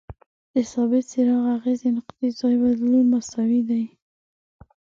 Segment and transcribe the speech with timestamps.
[0.53, 3.83] د ثابت څرخ اغیزې نقطې ځای بدلول مساوي دي.